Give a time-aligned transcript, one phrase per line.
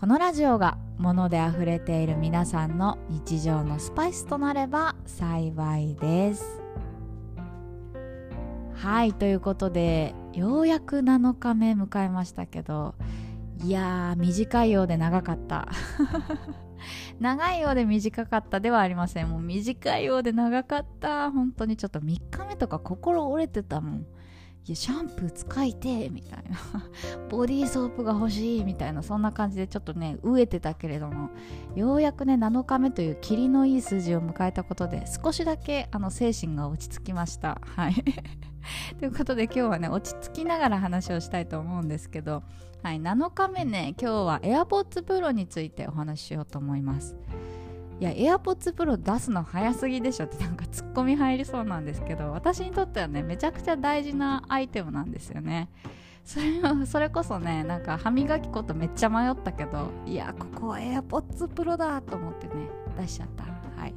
[0.00, 6.62] このラジオが物であふれている皆さんの日常のスパイスとなれば幸いです。
[8.76, 12.94] はいということでようやく7日目迎えましたけど
[13.62, 15.68] いやー短いようで長かった。
[17.20, 19.28] 長いようで短かったではありません。
[19.28, 21.30] もう短いようで長かった。
[21.30, 24.06] 本当にちょっと3日目とか心折れてたもん。
[24.66, 26.58] いやシャンプー使いてみたいな。
[27.28, 31.30] ボディーソープが欲しいみたいなそんな感じでちょっとね飢えてたけれども。
[31.74, 37.60] ようやくね7日目という霧のいい数字を迎えたことで少しだけあの精神が落ち着きました。
[37.76, 37.94] はい。
[38.98, 42.42] ということで今日はね落ち着きながら話をしたいと思うんですけど、
[42.82, 47.16] はい、7日目ね今日は AirPods Pro についてお話ししようと思います。
[48.00, 55.68] いや AirPods Pro 出すの早すぎでしょってなんかツッコミ入りそうなんですけど私にとってはねめちゃくちゃ大事なアイテムなんですよね。
[56.24, 63.44] それそれこそねなんか歯磨き粉とめっちゃ迷ったけどいやここは AirPods Pro だと思ってね出しちゃった。
[63.80, 63.94] はい。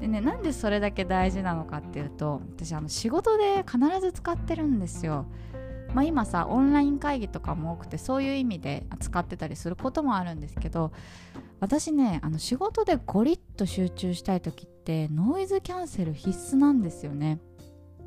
[0.00, 5.24] でねなんでそれだけ大事なのかっていうと私あの仕事で必ず使ってるんですよ。
[5.94, 10.92] まあ、今さオンライン会議とかも多くてそういう意味で使ってたりすることもあるんですけど
[11.60, 17.38] 私ねあの仕事でゴリッと集中したい時ってノイズキャンセル必須なんですよね。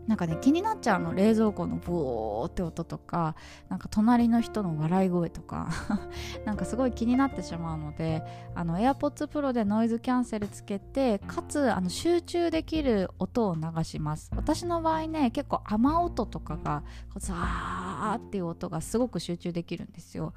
[0.08, 3.36] なんかね気になっちゃうの冷蔵庫のボーって音とか
[3.70, 5.70] なんか隣の人の笑い声とか
[6.46, 8.24] なんかすごい気になってしまうので
[8.56, 14.32] あの AirPods Pro でノイズキャンセルつけてかつあの集中できる音を流します。
[14.36, 16.84] 私の場合ね結構雨音とかが
[17.18, 20.34] ザーっていう音がすごく集中できるんですよ。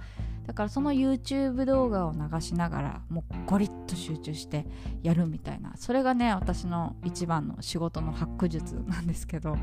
[0.47, 4.67] だからその YouTube 動画を流しながらもうゴリッと集中して
[5.03, 9.57] やるみたいなそれがね私の一番の仕事のハック術なんですけど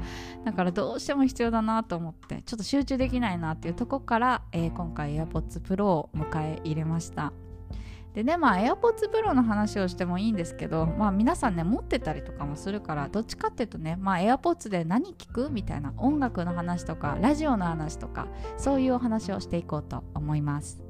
[0.45, 7.33] だからどうしても必要だなと思ってちょっと集中できないなっていうとこから、えー、今回 AirPods Pro を迎え入れました。
[8.17, 20.86] でねまあ AirPods Pro の話をしてもいいんですけどまあ皆さんね持ってたりとかもするからどっちかっていうとねまあ AirPods で何聞くみたいな音楽の話とかラジオの話とかそういうお話をしていこうと思います。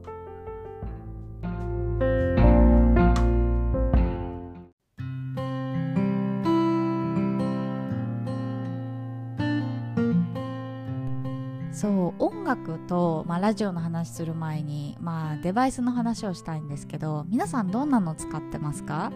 [12.73, 19.11] と、まあ、ラジオの話する前に、まあ、デバイスの話をしたいんですけど皆さんどんなの使ってますか？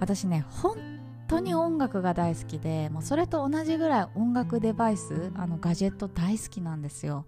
[0.00, 0.76] 私ね本
[1.28, 7.26] 当に音楽が大好きでもうそれと同じぐらい音楽デバイスあのガジェット大好きなんですよ。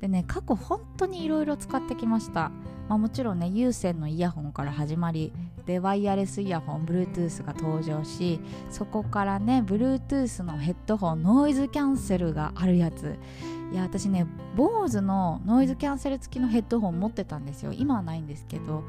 [0.00, 2.50] でね過去本当にいろいろ使ってきました、
[2.88, 5.32] まあ、もちろんね有線のイヤホンから始まり
[5.66, 8.40] でワイヤレスイヤホン Bluetooth が登場し
[8.70, 13.16] そこからね Bluetooth のヘッドホンノイズキャンセルがあるやつ。
[13.72, 17.72] いや私ね BOSE のノイズキャンセル付きのヘッドホン持ってたんですよ。
[17.72, 18.82] 今はないんですけど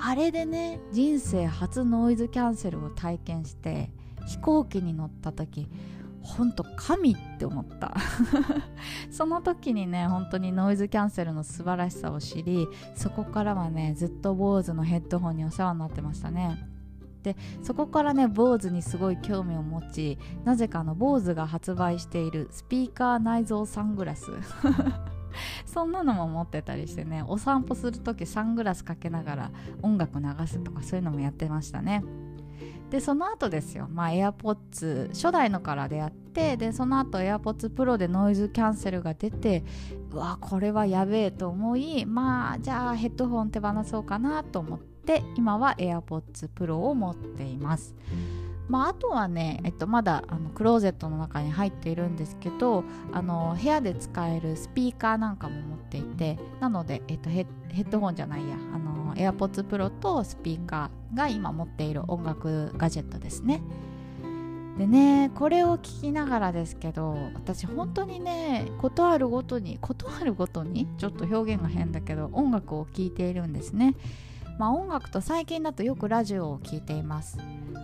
[0.00, 3.90] あれでね人生初ノイズキャンセルを体験して
[4.26, 5.68] 飛行機に乗った時
[6.24, 7.94] ほんと神って思った。
[9.12, 16.68] その時にね本当にノイズキャンセルの素晴らしさを知りそこからはねずっと BOSE のヘッドホンにお世話になってましたね。
[17.22, 24.30] でそこからね BOSE にすごい興味を持ちなぜかあの BOSE が発売しているスピーカー内蔵サングラス。
[25.66, 29.50] そんなのも持ってたりしてねお散歩する時サングラスかけながら
[29.82, 32.04] 音楽流すとかそういうのもやってましたね。
[32.94, 39.64] でその後ですよ、まあ、AirPods 初代のからでやってでその後 AirPods Pro でノイズキャンセルが出て
[40.12, 47.94] うわこれはやべえと思いまあじゃあヘッドホン手放そうかなと思ってで今は AirPods Pro を持っています。
[48.66, 52.82] まあ、あとはね、えっと、まだあのクローゼットの中に入っているんですけど
[53.12, 63.62] あの部屋で使えるスピーカーなんかも持っていてなので、えっと、ヘッドホンじゃないやあの AirPods Pro とスピーカーが今持っている音楽ガジェットですね。
[64.78, 73.94] でねこれを聞きながらですけど私本当にね事あるごとに事あるごとにちょっと表現が変だけど音楽を聴いているんですね。
[74.58, 77.38] まあ、音楽と最近だとよくラジオを聴いています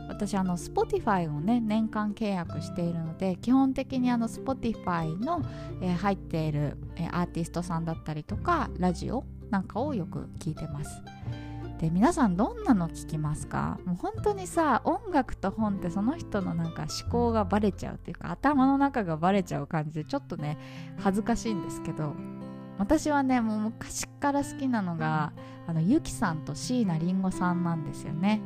[0.08, 5.42] 私あの Spotify をね年間契約しているので基本的にあの Spotify の、
[5.82, 11.02] えー、入っている、えー、アーティストさんだったりとかラジオなんかをよく聞いてます
[11.80, 13.78] で皆さんどんなの聞きますか？
[13.86, 20.58] もう本当にさ音楽と本ってその人のなんか思考がバレちゃうっていうか頭の中がバレちゃう感じでちょっとね
[20.98, 22.12] 恥ずかしいんですけど
[22.76, 25.32] 私はねもう昔から好きなのが
[25.66, 28.42] あのゆきさんと椎名林檎さんなんですよね。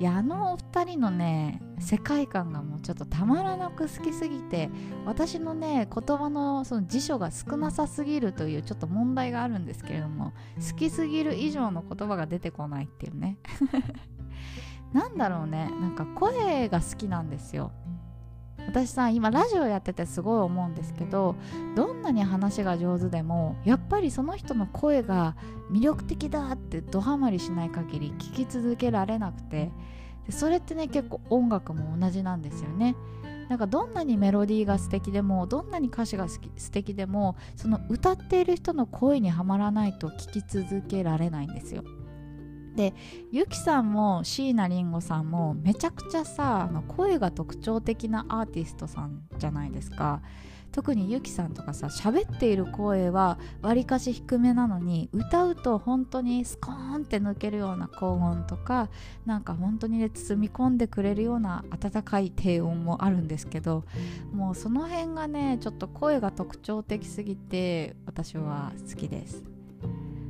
[0.00, 4.70] いやあのお二人のね世界観がもうちょっとたまらなく好きすぎて
[5.04, 10.32] 私のね言葉のその辞書が少なさすぎるというちょっと問題があるんですけれども
[10.70, 13.38] 好きすぎる以上の言葉が出てこないっていうね。
[14.92, 15.70] なんだろうね。
[15.80, 17.72] なんか声が好きなんですよ。
[18.68, 21.36] 私さ今ラジオやっててすごい思うんですけど
[21.74, 25.36] どんなに話が上手でもやっぱりその人の声が
[25.72, 29.70] 魅力的だってドハマりしない限り聞き続けられなくて
[30.26, 32.94] でそれってね結構音楽も同じなんですよね。
[33.48, 41.82] なんかどんなにメロディーが素敵でもどんなに歌詞が好き素敵でもその歌っている人の声にはまらないと聴き続けられないんですよ。
[42.78, 42.94] で
[43.32, 50.22] ゆきさんも椎名林檎さんもめちゃくちゃさあの声が特徴的なアーティストさんじゃないですか
[50.70, 58.90] 特にゆきさんとかさ喋っている声はわりかし低めなのに歌うと本当にスコーンって抜けるような高音とか
[59.26, 63.86] なんか本当にね包み込んでくれるような温かい低音もあるんですけど
[64.32, 69.57] もうその辺がねちょっと声が特徴的すぎて私は好きです。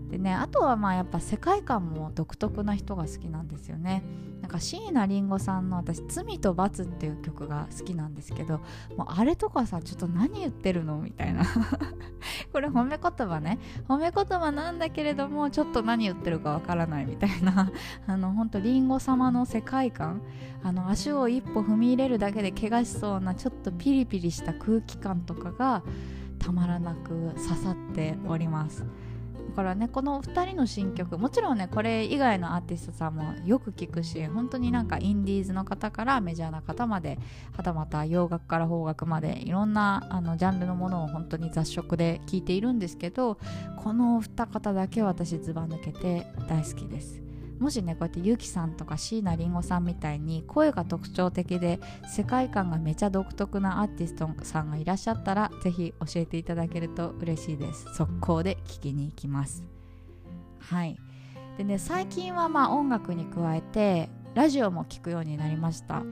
[0.08, 4.02] でねあとはまあやっぱ世界観も独特な人が好きなんですよね。
[4.40, 8.60] なんか椎名林檎さんの私「罪と罰」っていう曲が好きなんですけど
[8.96, 11.44] もうあれとかさちょっと何言ってるのみたいな。
[12.52, 13.58] これ褒め言葉ね。
[13.88, 17.70] 褒め言葉なんだけれどもちょっと何言ってるかわからないみたいな。
[18.06, 20.22] あのほんと林檎様の世界観。
[20.62, 25.84] あの足を一歩踏み入れるだけで怪我しそうなちょっとピリピリした空気感とかが
[26.38, 28.84] たまらなく刺さっております。
[29.58, 37.18] からねこの2人の新曲もちろんねこれ以外のアーティストさんもよく聞くし本当になんかインディーズの方からメジャーな方まで
[37.56, 43.36] はたまた洋楽から邦楽までいろんなあのジャンルのものを本当に雑食で聴いているんですけど
[43.82, 47.27] この二方だけ私ずば抜けて大好きです。
[47.58, 57.86] もしねこうやってゆきさんとか椎名林檎さんみたいに声が特徴的で世界観がめちゃ独特なアーティストさんがいらっしゃったらぜひ教えていただけると嬉しいです。
[57.94, 59.64] 速攻で聞きに行きます。
[60.60, 60.96] はい。
[61.56, 66.02] でね最近はまあ音楽に加えてラジオも聴くようになりました。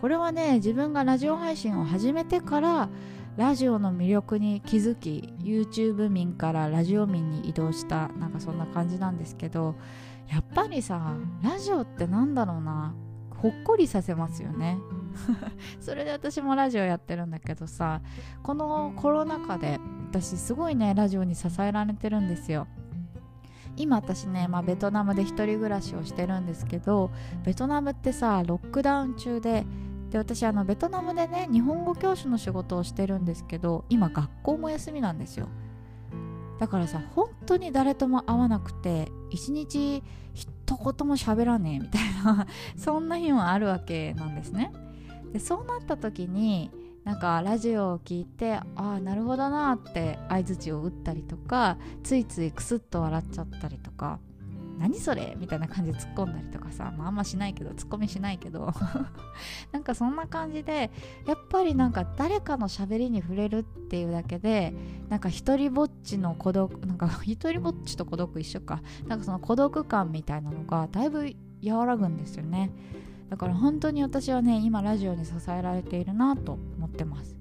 [0.00, 2.88] これはね自分がラジオ配信を始めてから
[3.36, 9.76] ラジオの魅力に気づき YouTube 民からラジオ民に移動したなんかそんな感じなんですけど
[10.30, 12.94] やっぱりさラジオってなんだろうな。
[13.40, 14.78] ほっこりさせますよね。
[15.80, 18.00] それで私もラジオやってるんだけどさ
[18.42, 19.80] このコロナ禍で
[20.10, 22.66] 私すごいねラジオに支えられてるんですよ。
[23.76, 27.10] 今私ね、まあ、ベトナムで1人暮らしをしてるんですけど
[27.44, 29.64] ベトナムってさロックダウン中で
[30.10, 35.48] で私あのベトナムでね日本語教師の仕事をしてるんですけど今学校も休みなんですよ。
[36.58, 40.02] だからさ本当に誰とも会わなくて一日
[40.34, 42.46] 一言も喋らねえみたいな。
[42.76, 44.72] そんな日もあるわけなんですね。
[45.32, 46.70] でそうなった時に
[47.04, 54.18] なんかラジオを聞いてああなるほどなって相づちを打ったりとかついついクスッと笑っちゃったりとか
[54.80, 55.36] 何それ？
[55.38, 58.72] みたいな感じで突っ込んだりとかさ、まあ、あんましないけどツッコミしないけど。
[59.72, 60.90] なんかそんな感じで
[61.26, 64.74] やっぱりなんか誰かの喋りに触れるっていうだけで
[65.08, 68.82] なんか一人ぼっちの孤独なんか一人ぼっちと孤独一緒か。
[69.06, 71.30] なんかその孤独感みたいなのがだいぶ
[71.64, 72.70] 和らぐんですよね。
[73.28, 77.39] だから本当に私はね今ラジオに支えられているなと思ってます。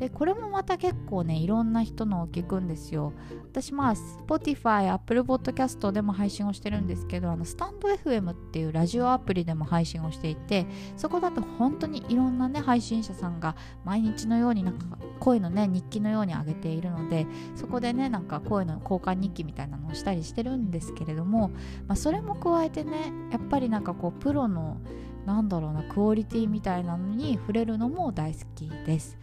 [0.00, 3.12] でこれもまた結構ねいろんな人のを聞くんですよ
[3.50, 10.66] 私まあ Spotify、Apple Podcast でも配信をしてるんですけどあのスタンド FM っていうラジオアプリでも配信をしていて
[10.96, 14.86] そこだと本当にいろんなね配信者さんが毎日のようになんか
[15.18, 21.48] 声のね日記のように上げているのでそこでねなんか声の交換日記みたいなのをしたりしてるんですけれども、
[21.86, 24.80] まあ、それも加えてねやっぱりなんかこうプロの
[25.26, 29.18] なんだろうなクオリティみたいなのに触れるのも大好きです。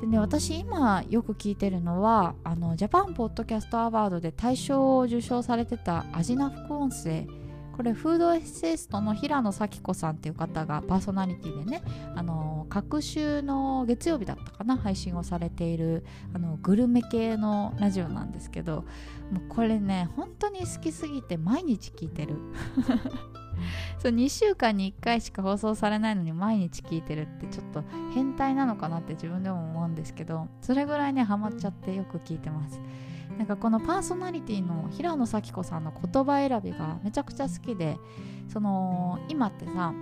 [0.00, 7.26] でね私今よく聞いてるのはあのジャパンポッドキャストアワードで大賞を受賞されてたアジナ副音声
[7.78, 11.84] これフードエッセイストの平野咲子さんっていう方がパーソナリティでね
[12.16, 16.04] あの各週の月曜日だったかな配信をされている
[16.34, 18.84] あのグルメ系のラジオなんですけど
[19.30, 22.34] もうこれね本当に好きすぎて毎日聞いてる。
[23.98, 27.82] そう2週間に1回しか放送されないのに毎日聞いてるってちょっと
[28.14, 32.80] 変態なのかなって自分でも思うんですけどそれぐらいねハマっちゃってよく聞いてます
[33.38, 37.96] なんかこのパーソナリティの平野咲子さんの言葉選びがめちゃくちゃ好きで
[38.48, 39.94] その今ってさ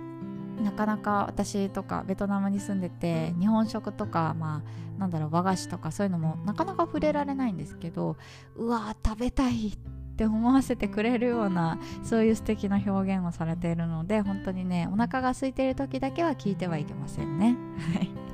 [0.63, 8.17] なかなか私とかベトナムに住んでて日本食とかまあなんだろう和菓子とかそういうのもなかなか触れられないんですけど
[8.55, 9.77] うわー食べたいっ
[10.17, 17.55] て思わせてくれるようなそういう素敵な表現をされているので本当にねお腹が空いている時だけは聞いてはいけませんね。
[17.93, 18.26] はい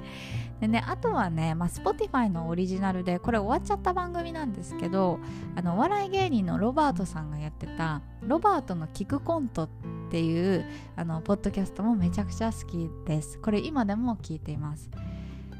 [0.63, 5.19] でね、あとはね、まあ、Spotify のオリジナルでこれ終わっちゃった番組なんですけど
[5.57, 9.69] あのお笑い芸人のロバートさんがやってた「ロバートの聞くコント」っ
[10.09, 10.65] ていう
[10.95, 13.39] あのポッドキャストもめちゃくちゃ好きです。
[13.39, 14.89] これ今でも聞いています。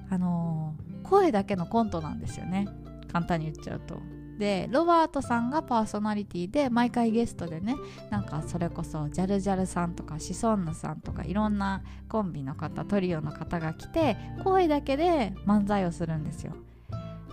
[0.10, 2.70] あの声だけのコントなんですよね。
[3.12, 4.00] 簡単に言っちゃうと。
[4.38, 7.76] でロバートさんがパーソナリティで毎回ゲストでね
[8.10, 16.54] なんかそれこそジャルジャルさんとかシソンヌさんとかいろんなコンビの方トリオの方が来て声だけで漫才をするんですよ。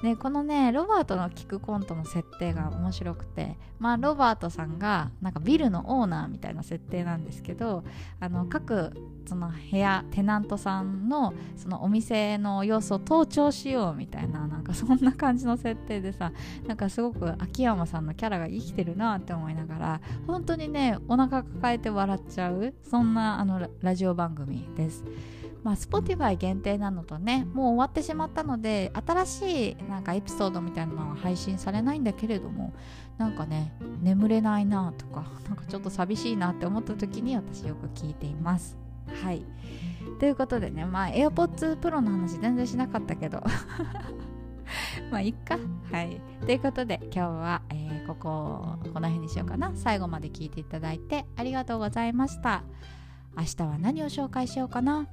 [0.02, 7.85] でこのねロバートの聞くコントの設定が面白くてまあロバートさんがなんかビルのオーナーみたいな設定なんですけど
[8.19, 8.92] あの各
[9.26, 16.33] その部屋テナントさんのそのお店の様子を盗聴しようみたいななんかそんな感じの設定でさ
[16.66, 25.04] なんかすごく秋山さんのキャラが生きてるなって思いながら本当にねお腹抱えて笑っちゃうそんなあのラジオ番組です。
[25.62, 32.73] まあ、Spotify 限定なのとねもう終わってしまったので新しいなんかエピソードみたいなのは配信されないんだけれども
[33.19, 38.79] なんかね眠れないなとかなんかちょっと寂しいなって思った時に私よく聞いています。
[39.23, 39.45] はい。
[40.19, 43.43] ということでねまあ AirPods Pro の話全然しなかったけど。
[45.11, 45.59] まあいっか。
[45.90, 46.21] はい。
[46.47, 49.73] ということで今日は、えー、こここの辺にしようかな。
[49.75, 52.62] 最後まで聞いていただいてありがとうございました。
[53.37, 55.09] 明日は何を紹介しようかな？